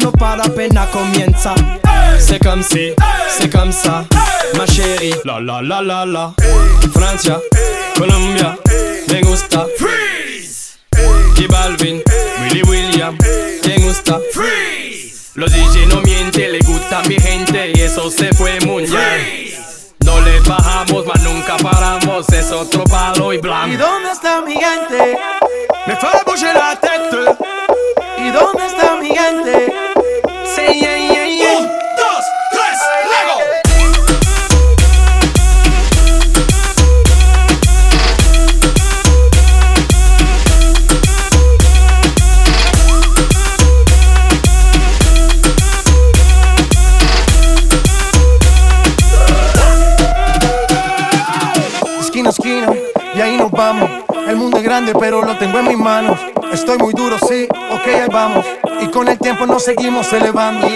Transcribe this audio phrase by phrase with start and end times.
[0.00, 1.54] No para apenas comienza.
[2.18, 2.92] C'est comme si,
[3.28, 4.04] c'est comme ça,
[4.56, 5.14] ma chérie.
[5.24, 6.34] La la la la la.
[6.92, 7.38] Francia,
[7.96, 8.56] Colombia,
[9.08, 9.66] me gusta.
[9.78, 10.78] Freeze.
[11.38, 12.02] Y Balvin,
[12.42, 13.16] Willy William,
[13.66, 14.20] me gusta.
[14.32, 15.30] Freeze.
[15.34, 19.54] Los DJ no mienten, le gusta mi gente y eso se fue muy bien.
[20.04, 23.68] No le bajamos, mas nunca paramos, es otro palo y blanco.
[23.68, 25.18] ¿Y dónde está mi gente?
[25.86, 27.16] Me fue a la tête.
[28.18, 29.89] ¿Y dónde está mi gente?
[54.98, 56.18] Pero lo tengo en mis manos.
[56.52, 58.69] Estoy muy duro, sí, ok, ahí vamos.
[58.90, 60.66] Y con el tiempo nos seguimos elevando.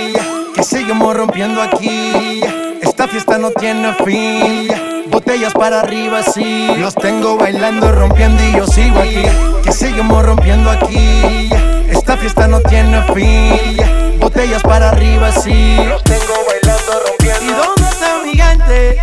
[0.55, 2.41] Que seguimos rompiendo aquí.
[2.81, 4.69] Esta fiesta no tiene fin.
[5.09, 6.69] Botellas para arriba, sí.
[6.77, 9.25] Los tengo bailando, rompiendo y yo sigo aquí.
[9.65, 11.51] Que seguimos rompiendo aquí.
[11.91, 14.21] Esta fiesta no tiene fin.
[14.21, 15.75] Botellas para arriba, sí.
[15.85, 17.43] Los tengo bailando, rompiendo.
[17.43, 19.03] ¿Y dónde está mi gente?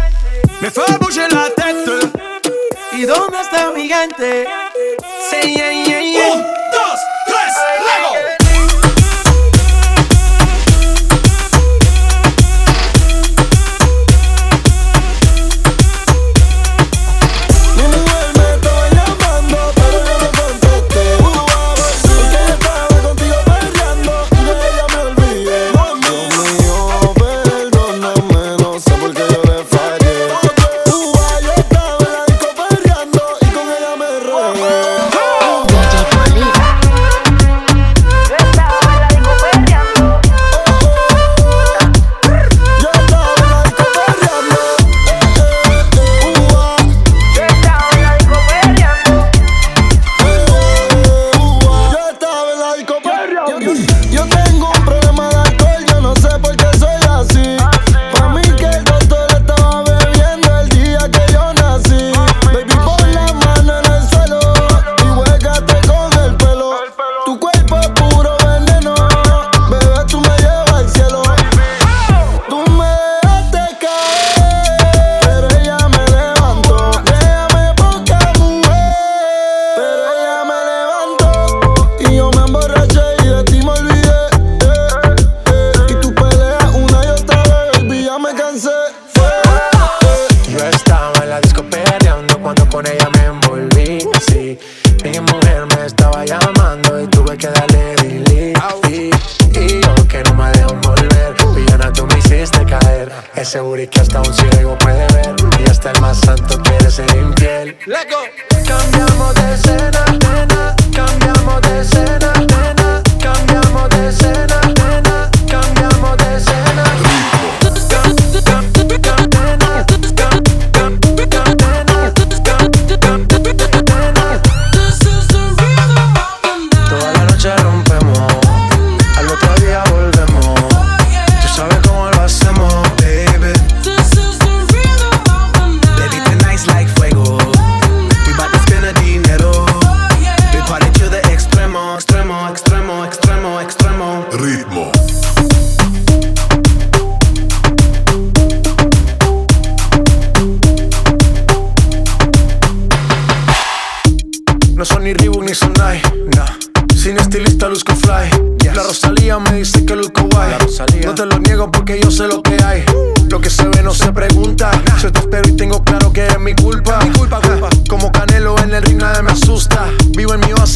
[0.62, 2.18] Me fue a la tête.
[2.94, 4.48] ¿Y dónde está mi gente?
[5.30, 6.34] Sí, yeah, yeah, yeah.
[6.34, 7.00] Un, dos,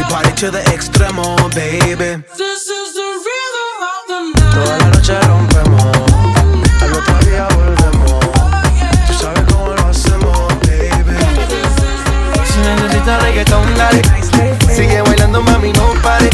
[0.00, 2.24] We party to the extremo, baby.
[2.38, 4.54] This is the rhythm of the night.
[4.54, 5.84] Toda la noche rompemos,
[6.80, 8.20] al otro día volvemos.
[9.06, 11.16] Tú sabes cómo lo hacemos, baby.
[12.48, 14.02] Si necesitas reggaetón, dale.
[14.74, 16.30] Sigue bailando, mami, no pare.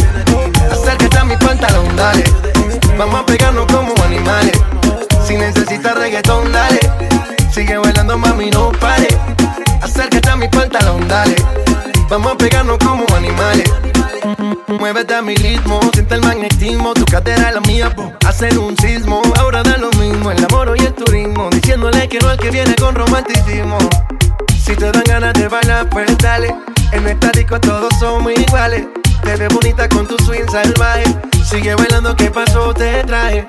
[0.70, 2.22] Acércate a mi pantalón, dale.
[2.96, 4.56] Vamos a pegarnos como animales.
[5.26, 6.78] Si necesitas reggaetón, dale.
[7.52, 9.08] Sigue bailando, mami, no pare.
[9.82, 11.34] Acércate a mi pantalón, dale.
[12.08, 13.68] Vamos a pegarnos como animales.
[14.68, 18.12] Muévete a mi ritmo, siente el magnetismo, tu cadera la mía, po.
[18.24, 19.22] hacen un sismo.
[19.38, 22.76] Ahora da lo mismo, el amor y el turismo, diciéndole que no al que viene
[22.76, 23.78] con romanticismo.
[24.64, 26.54] Si te dan ganas de bailar, pues dale.
[26.92, 28.86] En esta disco todos somos iguales.
[29.22, 31.04] Te ves bonita con tu swing salvaje.
[31.44, 32.72] Sigue bailando, ¿qué pasó?
[32.72, 33.48] Te traje.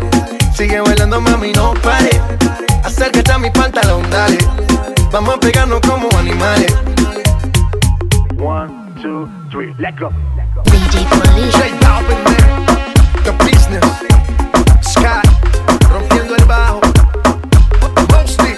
[0.53, 2.21] Sigue bailando, mami, no pare.
[2.83, 4.37] Acércate a mi pantalón, dale.
[5.11, 6.73] Vamos a pegarnos como animales.
[8.37, 8.69] One,
[9.01, 10.09] two, three, let go.
[10.65, 11.57] DJ Police.
[11.57, 12.65] J Balvin, man.
[13.23, 13.85] The business.
[14.81, 15.25] Scott,
[15.89, 16.81] rompiendo el bajo.
[18.09, 18.55] Mostly.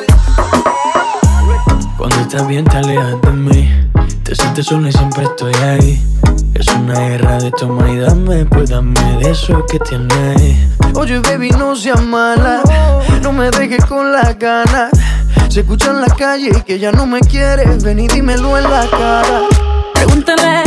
[1.98, 3.90] Cuando estás bien te alejas de mí
[4.24, 6.04] Te sientes sola y siempre estoy ahí
[6.56, 10.58] Es una guerra de toma y dame Pues dame de eso que tienes
[10.96, 12.62] Oye baby no seas mala
[13.22, 14.92] No me dejes con las ganas
[15.50, 18.88] Se escucha en la calle que ya no me quieres Ven y dímelo en la
[18.90, 19.42] cara
[19.94, 20.64] Pregúntale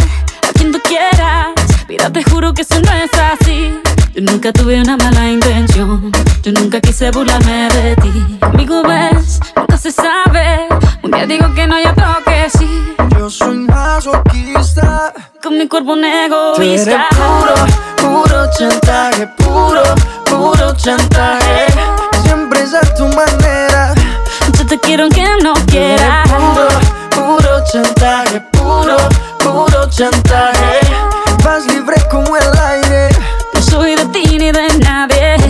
[0.48, 1.48] a quien tú quieras.
[1.88, 3.70] Mira, te juro que eso no es así.
[4.14, 6.10] Yo nunca tuve una mala intención.
[6.42, 8.38] Yo nunca quise burlarme de ti.
[8.40, 10.68] Amigo, ves, nunca se sabe.
[11.06, 12.96] Un día digo que no, y otro que sí.
[13.16, 16.06] Yo soy masoquista Con mi cuerpo un Tú
[16.62, 17.06] eres egoísta.
[17.10, 19.82] puro, puro chantaje Puro,
[20.24, 21.66] puro chantaje
[22.24, 23.94] Siempre es a tu manera
[24.58, 26.28] Yo te quiero aunque no quieras.
[26.28, 26.68] Puro,
[27.10, 28.96] puro chantaje, puro,
[29.38, 30.85] puro chantaje.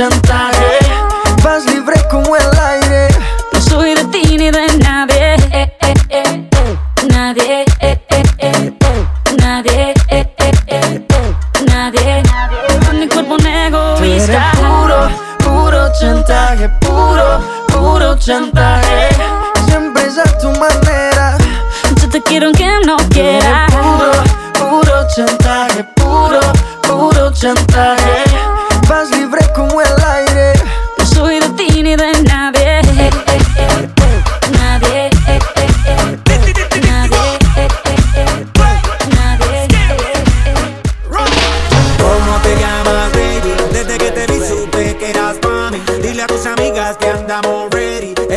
[0.00, 0.78] chantaje.
[1.42, 3.08] Vas libre como el aire.
[3.52, 6.78] No soy de ti ni de nadie eh, eh, eh, eh.
[7.12, 9.06] Nadie eh, eh, eh, eh.
[9.42, 11.36] Nadie eh, eh, eh, eh.
[11.66, 12.22] Nadie
[12.86, 19.08] Con mi cuerpo un egoísta puro, puro chantaje, puro, puro chantaje.
[19.66, 21.36] Siempre es a tu manera.
[22.00, 24.12] Yo te quiero aunque no quieras Puro,
[24.58, 26.40] puro chantaje, puro,
[26.88, 28.19] puro chantaje.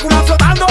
[0.00, 0.69] partículas flotando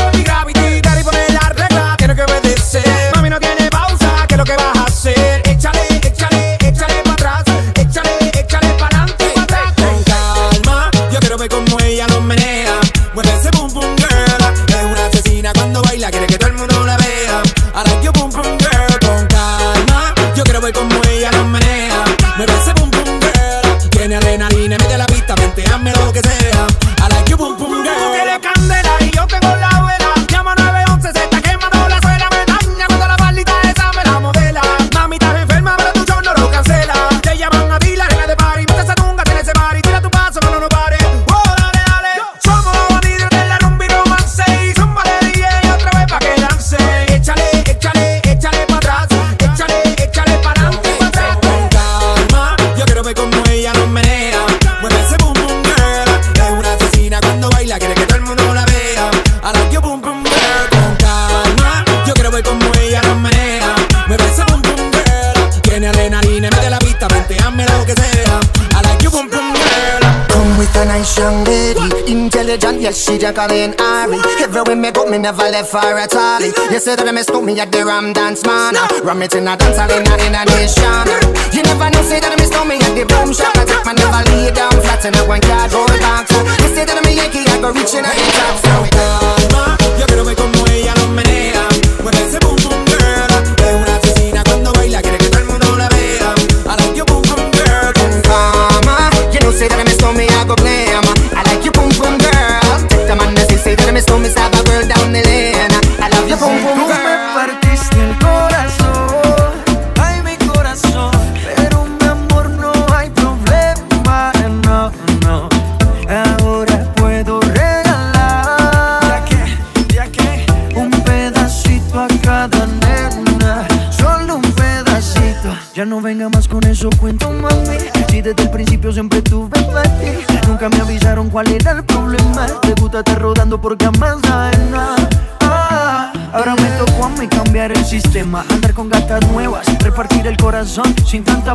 [72.79, 74.17] Yes, she drunk all in Ari.
[74.39, 76.39] Everywhere me go, me never left for at all.
[76.39, 78.73] You say that I mistook me at the Ram Dance Man.
[79.03, 81.03] Ram it in a dance hall in a, in a nation.
[81.51, 83.51] You never know, say that I mistook me at the Boom Shop.
[83.59, 86.31] I take my never lay down flat in a one cardboard box.
[86.63, 88.55] You say that I'm a Yankee, I go reaching a the top.
[88.63, 91.38] So, calma, yo quiero ver como ella lo menea.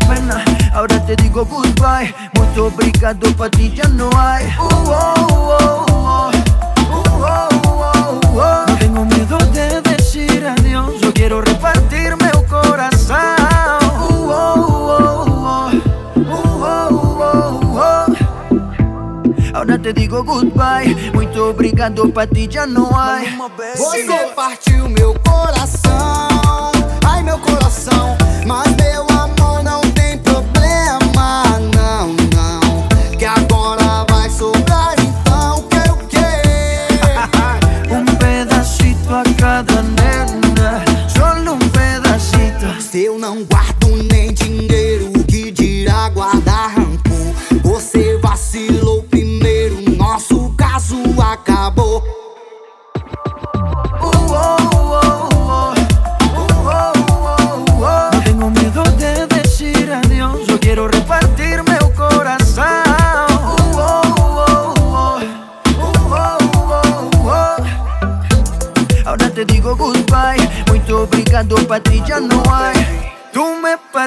[0.00, 0.44] pena.
[0.72, 2.14] Ahora te digo goodbye.
[2.34, 4.46] Muito obrigado, pa' ti ya no hay.
[4.58, 6.32] Uh -oh, uh -oh, uh
[8.34, 8.66] -oh.
[8.68, 11.00] No tengo miedo de decir adiós.
[11.00, 13.16] Yo quiero repartir meu corazón.
[14.08, 14.84] Uh, uh,
[19.54, 20.94] Ahora te digo goodbye.
[21.14, 23.20] Muito obrigado, pra ti já não há.
[23.76, 25.53] Você partiu meu coração.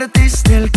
[0.09, 0.71] perdiste el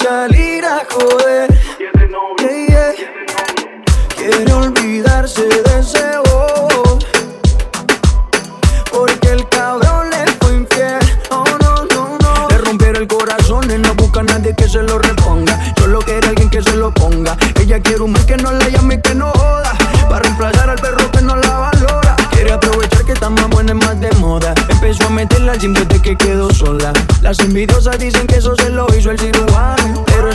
[0.00, 1.48] salir a joder.
[1.78, 1.92] Yeah,
[2.68, 2.94] yeah.
[4.16, 6.14] Quiere olvidarse de ese
[8.90, 10.98] porque el cabrón le fue infiel.
[11.30, 12.48] Oh no, no, no.
[12.48, 15.58] Le rompieron el corazón y no busca a nadie que se lo reponga.
[15.78, 17.36] Solo quiere alguien que se lo ponga.
[17.60, 19.72] Ella quiere un man que no la llame y que no joda.
[20.08, 22.16] Para reemplazar al perro que no la valora.
[22.30, 24.54] Quiere aprovechar que está más buena y más de moda.
[24.68, 26.92] Empezó a meterla al gym desde que quedó sola.
[27.20, 29.83] Las envidiosas dicen que eso se lo hizo el cirujano.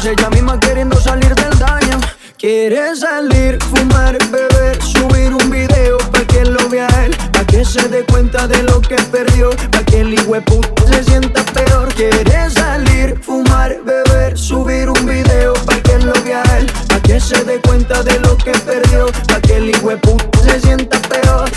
[0.10, 2.00] Ella misma queriendo salir del daño.
[2.36, 7.88] Quiere salir, fumar, beber, subir un video pa' que lo vea él, pa' que se
[7.90, 11.94] dé cuenta de lo que perdió, pa' que el puto se sienta peor.
[11.94, 17.44] Quiere salir, fumar, beber, subir un video pa' que lo vea él, pa' que se
[17.44, 21.52] dé cuenta de lo que perdió, pa' que el puto se sienta peor.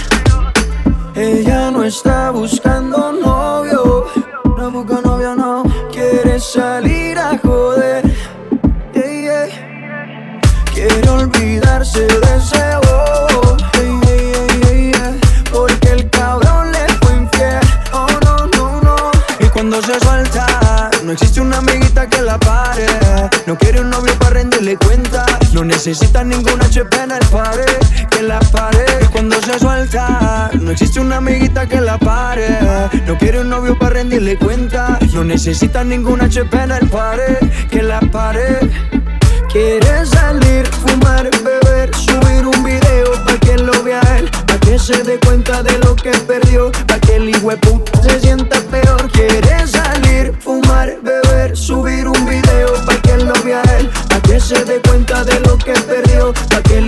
[1.14, 3.01] Ella no está buscando
[23.46, 25.26] No quiere un novio para rendirle cuenta.
[25.52, 27.76] No necesita ninguna HP en el pared
[28.10, 30.50] Que la pare cuando se suelta.
[30.60, 32.58] No existe una amiguita que la pare.
[33.06, 34.98] No quiere un novio para rendirle cuenta.
[35.12, 37.36] No necesita ninguna HP en el pared
[37.70, 38.60] Que la pare.
[39.52, 45.02] Quiere salir, fumar, beber, subir un video pa' que lo vea él, pa' que se
[45.02, 49.10] dé cuenta de lo que perdió, pa' que el puto se sienta peor.
[49.12, 52.31] Quiere salir, fumar, beber, subir un video
[54.54, 56.80] se dé cuenta de lo que perdió, pa' que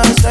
[0.00, 0.21] mi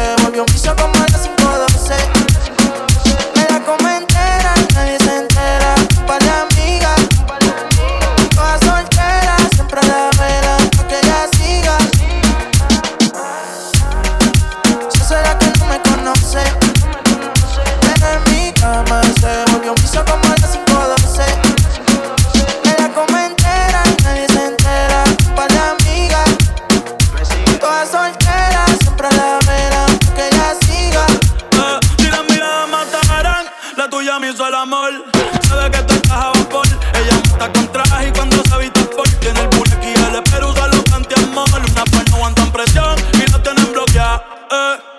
[44.52, 44.91] uh.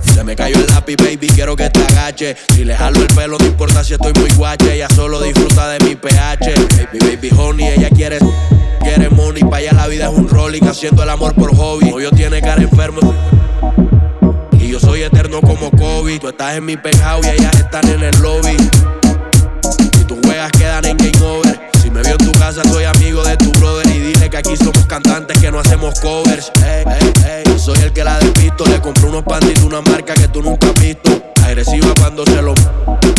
[0.00, 2.36] Se me cayó el lápiz, baby, quiero que te agache.
[2.54, 4.74] Si le jalo el pelo, no importa si estoy muy guache.
[4.74, 6.54] Ella solo disfruta de mi pH.
[6.76, 8.18] Baby, baby, honey, ella quiere,
[8.80, 9.42] quiere money.
[9.44, 11.90] Pa' allá la vida es un rolling, haciendo el amor por hobby.
[11.90, 13.00] Novio tiene cara enfermo.
[14.52, 16.18] Y yo soy eterno como Kobe.
[16.18, 18.56] Tú estás en mi penthouse y ellas están en el lobby.
[19.62, 21.68] Si tus juegas quedan en game over.
[21.98, 23.84] Me veo en tu casa, soy amigo de tu brother.
[23.88, 26.52] Y dile que aquí somos cantantes que no hacemos covers.
[26.64, 27.58] Ey, ey, ey.
[27.58, 28.64] Soy el que la despisto.
[28.66, 31.10] Le compré unos de una marca que tú nunca has visto.
[31.44, 32.54] Agresiva cuando se lo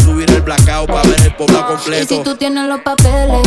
[0.01, 2.15] subir el blackout para ver el pueblo Y completo.
[2.15, 3.41] si tú tienes los papeles,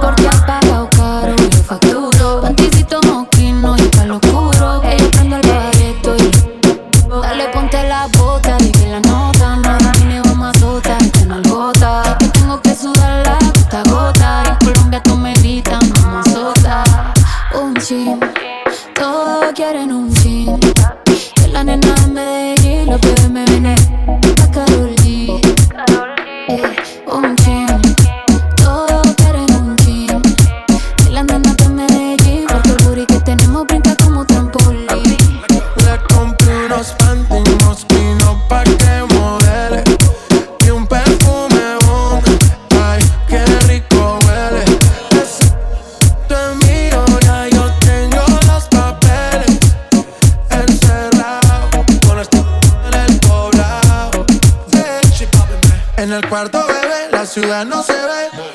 [0.00, 2.40] porque has pagado caro, yo facturo.
[2.40, 3.00] Panticito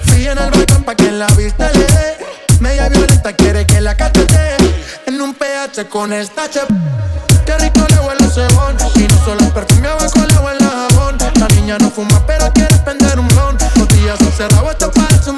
[0.04, 2.17] Fui en el balcón pa' que la vista le dé.
[2.60, 4.58] Media violenta quiere que la cachete.
[5.06, 6.62] En un PH con esta che
[7.45, 11.17] Qué rico le huele el cebón Y no solo perfume abajo le huele jabón.
[11.39, 13.58] La niña no fuma pero quiere prender un blon.
[13.76, 15.37] Botellas encerrado, esto parece un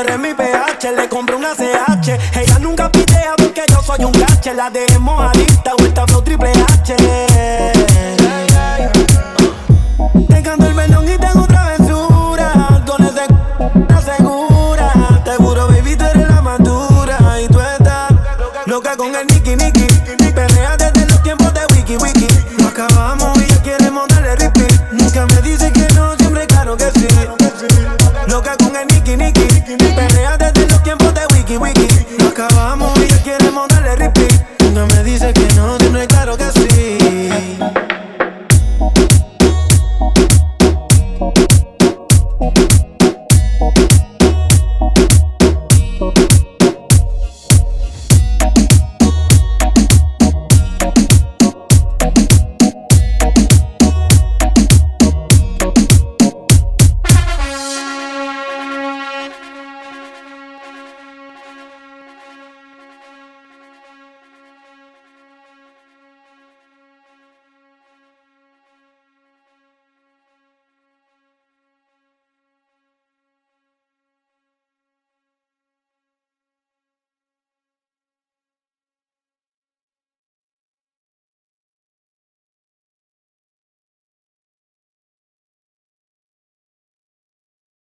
[0.00, 2.08] Mi PH, le compré una CH.
[2.34, 4.54] Ella nunca pitea porque yo soy un gache.
[4.54, 7.29] La dejemos adicta o esta flow triple H.